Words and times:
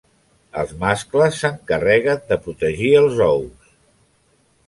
Els 0.61 0.71
mascles 0.83 1.37
s'encarreguen 1.41 2.25
de 2.33 2.39
protegir 2.47 2.91
els 3.03 3.23
ous. 3.29 3.71